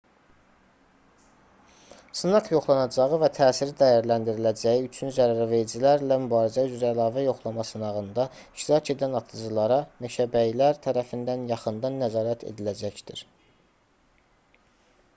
[2.21, 9.79] sınaq yoxlanacağı və təsiri dəyərləndiriləcəyi üçün zərəvericilərlə mübarizə üzrə əlavə yoxlama sınağında iştirak edən atıcılara
[10.07, 13.23] meşəbəyilər tərəfindən yaxından nəzarət ediləcəkdir